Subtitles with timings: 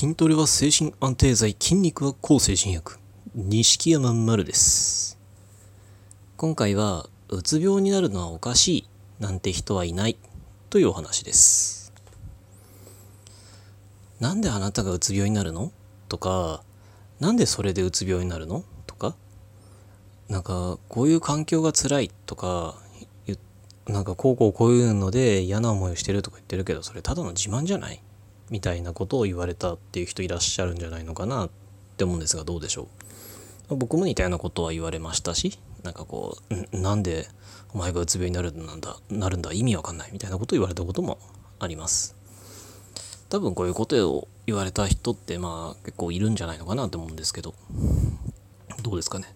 [0.00, 2.96] 筋トレは精神安定剤、筋肉は抗精神薬。
[3.34, 5.18] 錦山丸です。
[6.38, 8.88] 今回は、うつ病になるのはおかしい
[9.18, 10.16] なんて人はいない
[10.70, 11.92] というお話です。
[14.20, 15.70] なんであなたがうつ病になるの？
[16.08, 16.62] とか、
[17.18, 18.64] なんでそれでうつ病になるの？
[18.86, 19.14] とか、
[20.30, 22.74] なんか、こういう環境が辛いとか、
[23.26, 23.36] ゆ
[23.86, 28.02] なんかこうこうこういうので嫌な思いをしてるとか言ってるけど、それただの自慢じゃない？
[28.50, 31.50] みたいなことを言われたっていう人いらっしゃるんじゃないのかなっ
[31.96, 32.88] て思うんですがどうでしょ
[33.70, 33.76] う？
[33.76, 36.36] 僕も似たようなことは言われましたしなんかこ
[36.72, 37.28] うなんで
[37.72, 41.18] お前がうつ病になるんだなるんだ意味わかんないみたいなことを言われたことも
[41.58, 42.16] あります。
[43.28, 47.54] 多分こういうことを言われた人ってまあ結構いるんじゃないのかなと思うんですけど
[48.82, 49.32] どうですかね？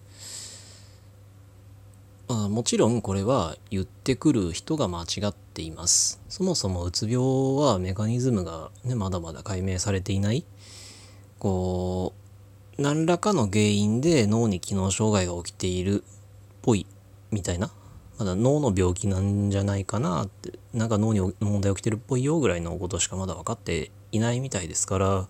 [2.27, 6.19] まあ、もちろんこれは言ってくる人が間違っています。
[6.27, 10.43] そもそもうつ病はメカニズムが、ね、まだまだ解明されていない。
[11.37, 12.13] こ
[12.77, 16.05] う、何らかの原因で脳に機能障害が起きているっ
[16.63, 16.87] ぽい
[17.29, 17.71] みたいな。
[18.17, 25.27] まだ脳の病気なんじゃないかなって、なんか脳に問題起きてるっぽいよぐらいのことしかまだ分かっていないみたいですから、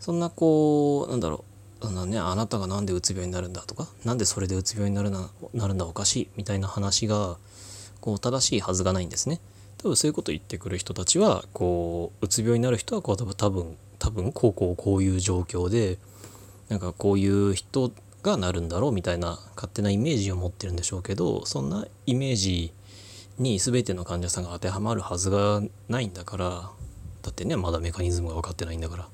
[0.00, 1.55] そんなこう、なんだろう。
[1.86, 7.36] そんなね、あなたがなんでうつ病になるんだとか、なんでそれでうつ病になるななるんだおかしいみたいな話が、
[8.00, 9.40] こう、正しいはずがないんですね。
[9.78, 15.98] 多分そういうこと言ってくる人たちは、こう、うつ病になる人は、こう、多分、多分、多分、こう、こう、こういう状況で、
[16.68, 17.92] なんかこういう人
[18.24, 22.72] がなるんだろうみたいな勝手なイメージを持ってるんでしょうけど、そんなイメージ
[23.38, 26.70] に全ての患者さんが当てはまるはずがないんだから、
[27.22, 29.02] だってね、まだメカニズムが分かってないんだから。
[29.04, 29.08] だ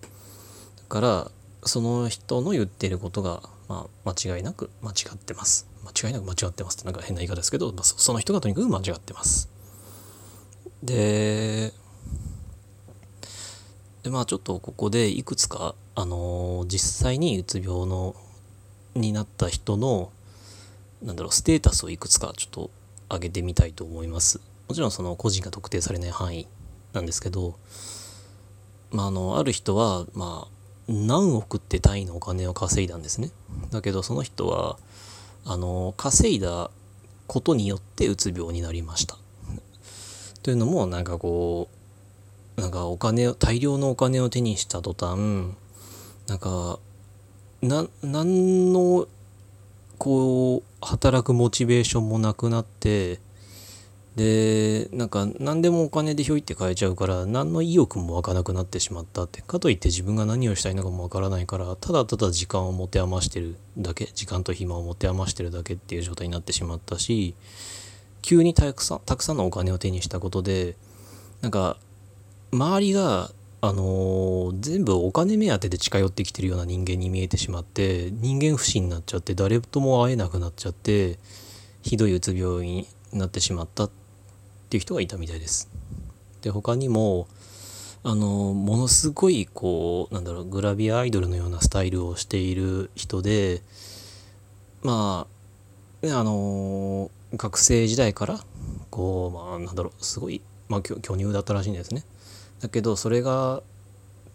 [0.89, 1.31] から、
[1.65, 5.69] その人の言っていることが、まあ、間違いなく間違ってます。
[5.85, 9.49] 間違いなく間違ってますってなんか変な言い方ですけど、まあ、その人がとにかく間違ってます。
[10.83, 11.73] で、
[14.03, 18.17] でまあちょっとここでいくつか、あの実際にうつ病の
[18.95, 20.11] になった人の、
[21.03, 22.70] なんだろう、ステータスをいくつかちょっと
[23.09, 24.41] 上げてみたいと思います。
[24.69, 26.47] もちろんその個人が特定されない範囲
[26.92, 27.57] なんですけど、
[28.91, 33.31] まあ、あの、ある人は、まあ、何億って単位のお金を稼いだんですね。
[33.70, 34.79] だけどその人は、
[35.45, 36.70] あの、稼いだ
[37.27, 39.17] ことによってうつ病になりました。
[40.42, 41.69] というのも、なんかこ
[42.57, 45.55] う、なんかお金を、大量のお金を手にした途端、
[46.27, 46.79] なんか、
[47.63, 49.07] な、なんの、
[49.98, 53.21] こう、働くモチベーションもなくなって、
[54.17, 59.40] で、なんか何でもお金でひょいって買えちゃうから何の意欲も湧かなくなってしまったって。
[59.40, 67.34] かといって自分が何をしたいのかもわからないからただただ時間を持て余してるだけ、時間と暇を持て余してるだけっていう状態になってしまったし、
[68.20, 70.77] 急にたくさん、たくさんのお金を手にしたことで、
[71.40, 71.79] なんか
[72.52, 73.30] 周りが
[73.62, 81.18] あのー全部お金目当てで近寄ってきてるような人間に見えてしまって人間不信になっちゃって誰とも会えなくなっちゃって
[81.83, 84.02] ひどいうつ病になってしまったって
[84.73, 85.69] ていう人がいたみたいです。
[86.41, 87.29] で他にも
[88.05, 93.61] あのものすごいこうなんだろうグラビアアイドルのようなスタイルをしている人で
[94.83, 95.27] ま
[96.03, 98.41] あねあの学生時代から
[98.91, 102.03] こうまあなんだろうすごい、まあ、巨巨乳だったらしいんですね。
[102.61, 103.63] だけどそれが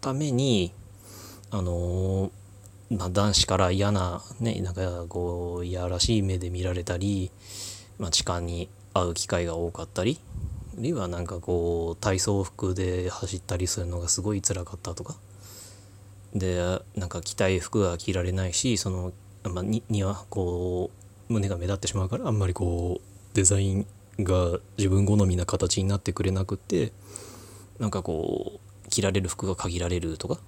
[0.01, 0.71] ために
[1.49, 2.31] あの
[2.89, 7.31] まあ、男子から嫌なねなんかこういやらしい目で見られたり、
[7.99, 8.69] まあ、痴漢に
[9.01, 10.19] 会う機会が多かったり
[10.77, 15.15] あるいはなんかこう体操服で走ったりするのがすごい辛かったとか。
[16.35, 16.59] で
[16.95, 19.13] なんか着たい服が着られないしその、
[19.43, 20.91] まあ、ににはこ
[21.29, 23.87] う胸が目立ってしまうからあんまりこうデザイン
[24.19, 26.91] が自分好みな形になってくれなくって
[27.79, 30.39] なんかこう着られる服が限られるとか。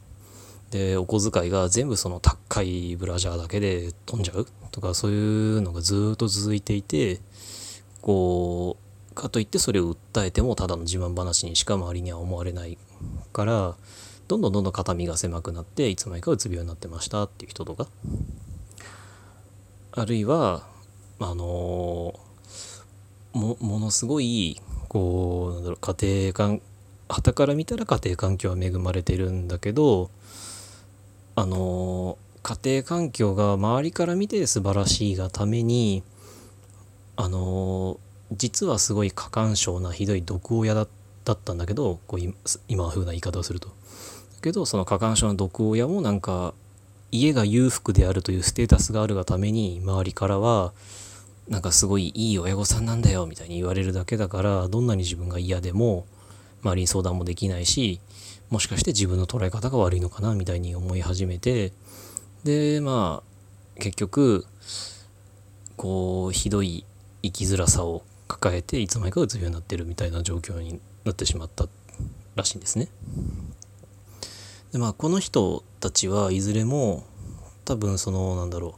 [0.72, 7.20] でお小遣いが全部その高いブラジャーだけで飛んじゃうとかそういうのがずっと続いていて
[8.02, 8.78] こ
[9.12, 12.78] うかといってそれを訴えてもただの自慢話にしか周りには思われない
[13.34, 13.76] から
[14.28, 17.88] どんどんどんどん肩身が狭くなっていつの間にかうつ病になってましたっていう人とか
[19.91, 20.64] あるいは
[21.20, 22.14] あの
[23.34, 26.62] もものすごいこうなんだろう家庭環
[27.09, 30.09] 傍から見たら家庭環境は恵まれてるんだけど
[31.35, 36.03] あの家庭環境が周りから見て素晴らしいがために
[37.22, 38.00] あの
[38.32, 40.88] 実はすごい過干渉なひどい毒親だっ
[41.26, 42.34] たんだけどこう今
[42.70, 43.76] 今風な言い方をすると。
[44.42, 46.54] けどその過干渉な毒親もなんか
[47.12, 50.72] 家が裕福であるというステータスがあるがために周りからは
[51.50, 56.06] なんかすごいいい親御さんなんだよみたいに言われるだけだからどんなに自分が嫌でも
[56.64, 58.00] 周りに相談もできないし
[58.50, 61.74] もしかして自分の捉え方が悪いのかなみたいに思い始めて
[62.46, 63.24] でま
[63.78, 64.46] あ結局
[65.76, 66.86] こうひどい
[67.22, 71.68] 生きづらさを抱えていつの間にかうつ病になってるみたいな状況になってしまった
[72.36, 72.90] らしいんですね。
[74.72, 77.04] でまあこの人たちはいずれも
[77.66, 78.76] 多分そのなんだろ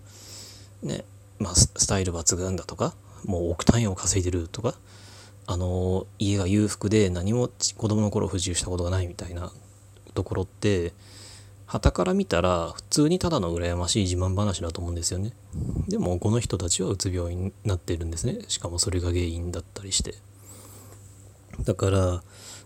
[0.83, 1.03] うね
[1.39, 2.93] まあスタイル抜群だとか
[3.25, 4.75] もう億単位を稼いでるとか
[5.47, 9.51] あの家が裕福で何も子供の頃不自由したことがないみたいな
[10.13, 10.93] ところって
[11.71, 15.31] 旗から見たら普通にただの羨ましい自慢話だと思うんですよね。
[15.87, 18.39] でもこの人たちはうつ病になってるんですね。
[18.49, 20.15] しかもそれが原因だったりして。
[21.63, 22.23] だから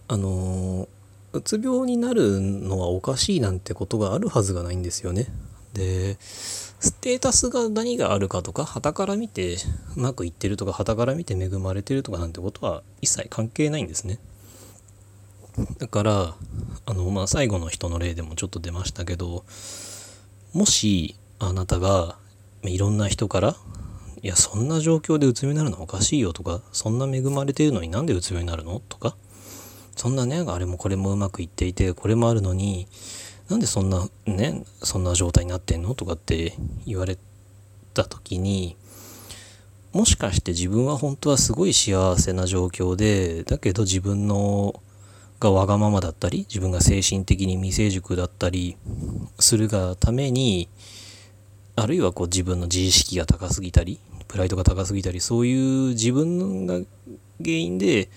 [0.07, 0.87] あの
[1.33, 5.27] うつ病になるのはおかしいなんてことがあるはずがないんですよね。
[5.73, 9.57] でステータスが何があるかとか旗から見て
[9.95, 14.17] うまくいってるとか旗から見て恵まれてるとかなんてことは一切関係ないんですね。
[15.79, 16.35] だから
[16.85, 19.45] あのまあ最後の人の例でもちょっと出ましたけど
[20.53, 22.17] もしあなたが
[22.63, 23.55] いろんな人から
[24.21, 29.15] 「いやそんな状況でうつ病になるのおかしいよ」とか「そんな恵まれているのになんでうつ病になるの?」とか
[29.95, 32.87] 「そんなねあれもこれもうまくいっていてこれもあるのに
[33.49, 37.17] なんでそんなねそんな状態になってんの?」とかって言われ
[37.93, 38.75] た時に
[39.93, 44.81] もしかして自分は本当はすごい幸せな状況でだけど自分の
[45.39, 48.77] がわがままだったり自分が精神的に未成熟だったり
[49.39, 50.69] するがために
[51.75, 56.85] あるいはこう自分の自意識が高すぎたりプライドが高すぎたりそういう自分が原
[57.39, 58.09] 因で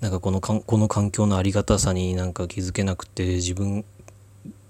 [0.00, 3.84] なんかこのかこの環境のありがたさになんか気づけなくて自分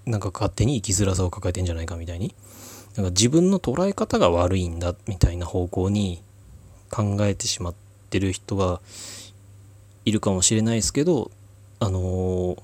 [0.05, 2.35] なんか勝手に生きづらさを抱えてんじゃないかみたいに
[2.95, 6.21] なんか自分の捉え方が悪いんだみたいな方向に
[6.91, 7.75] 考えてしまっ
[8.09, 8.81] てる人が
[10.05, 11.31] いるかもしれないですけど
[11.83, 12.55] あの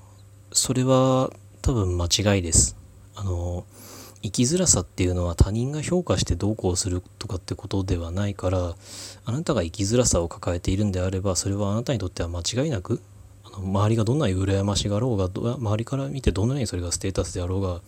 [0.50, 1.30] それは
[1.60, 2.74] 多分間違いです。
[3.14, 3.66] あの
[4.22, 8.74] 生きづらさっていうのは他人が評価してどうこうするとかってことではないから
[9.26, 13.02] あなたが生きづらさを抱えているんであればそれはあなたにとっては間違いなく
[13.44, 17.80] あの周りがどんなに羨ましがろうが周りから見てどんなにそれがステータスであろうが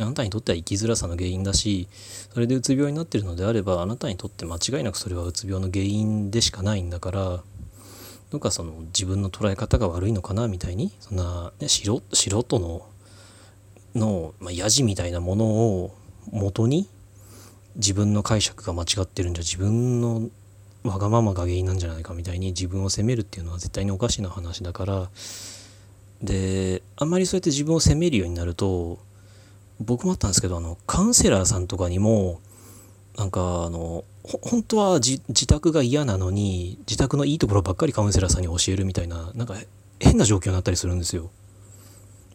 [0.00, 1.88] あなたにとっては生きづらさの原因だし
[2.32, 7.40] それでうつ病になってるのであればあなたにとって間違いなくそれはうつ病の原因でしかないんだから
[8.34, 12.84] どうかその自分の捉え方が悪いのかなみたいにそんな、ね、素人の
[13.94, 15.94] の、まあ、やじみたいなものを
[16.32, 16.88] 元に
[17.76, 20.30] 自分の解釈が間違ってるんじゃ自分の
[20.82, 25.08] わがままが原因なんじゃないかみたいに自分を責めるっていうのは絶対におかしな話だから
[26.20, 28.98] であんまりそうやって自分を責めるようになると
[29.78, 32.40] 僕もあったんですけどあのカウンセラーさんとかにも
[33.16, 39.54] なんかあの本当は自宅が嫌なのに自宅のいいところばっかりカウンセラーさんに教えるみたいななんか
[40.00, 41.30] 変な状況になったりするんですよ。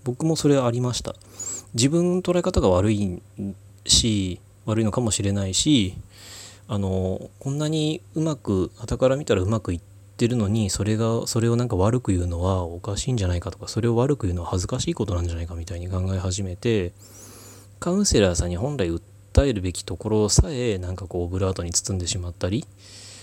[0.03, 1.15] 僕もそれありました。
[1.73, 3.21] 自分の捉え方が悪い
[3.85, 5.95] し悪いのかもしれないし
[6.67, 9.81] あのこんなにうまく傍から見たらうまくいっ
[10.17, 16.93] てるのにそれがそれをなんか悪く言うのはおかしいんじゃないかとかそれを悪く言うのは恥ずかしいことなんじゃないかみたいに考え始めて
[17.79, 19.01] カウンセラーさんに本来訴
[19.41, 22.65] えるべきところさえなんかこうオブラートに包んでしまったり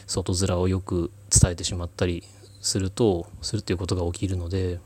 [0.07, 2.23] 外面をよく伝えてしまったり
[2.61, 4.81] するとするっていうことが起きるので、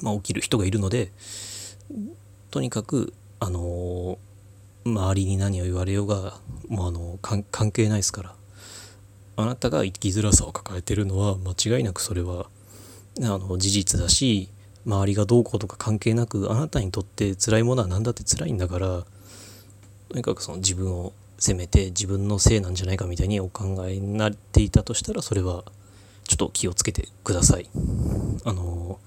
[0.00, 1.12] まあ、起きる人がいるので
[2.50, 4.18] とにかくあの
[4.84, 8.34] 周りに何を言われようがもうあの関係ないですから
[9.36, 12.46] あなたが生きづらさを抱えてるのは間違いなくそれは
[13.20, 14.50] あの事実だし
[14.86, 19.04] 周りがどうこうとか関係なくあなたにとって辛いものは何だって辛いんだから
[20.08, 25.64] とにかくその自分を責めて自分のせいなんじゃないかみたいにお考えになっていたとしたらそれは
[26.26, 27.68] ちょっと気をつけてください。
[28.44, 28.98] あの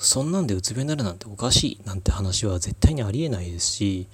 [0.00, 4.06] そんなんでうつ病になるなんておかしいなんて話は絶対にありえないですし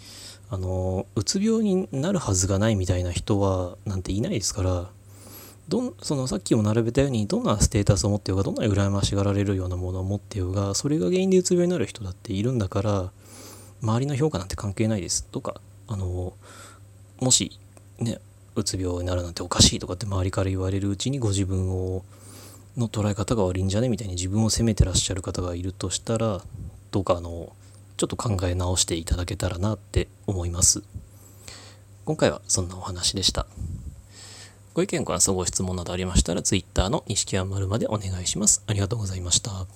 [0.51, 4.89] あのうつ病になるはずがないみたいな人はなんていないですから
[5.69, 13.11] どんそのさっきも並べたようにどんなステータスを持ってようがどんなに羨ましがられるようなものを持ってようがそれが原因でうつ病になる人だっているんだから
[13.83, 16.33] 周りの評価なんて関係ないですとかあの
[17.21, 17.59] もし
[17.99, 18.19] ね
[18.55, 22.05] うつ病になるなんておかしいとかって周りから言われるうちにご自分を
[22.77, 26.43] の捉え方が悪いんじゃねみたいに自分を責めてらっしゃる方がいるとしたら
[26.91, 27.53] どうかあの
[27.97, 30.83] ちょっと考え直していただけたらなって思います。
[32.05, 33.47] 今回はそんなお話でした。
[34.73, 38.63] ご意見ご感想ご質問などありましたら Twitter の錦山丸までお願いします。
[38.69, 39.67] ありがとうございました。